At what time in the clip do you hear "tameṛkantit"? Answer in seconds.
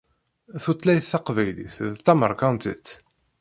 2.05-2.87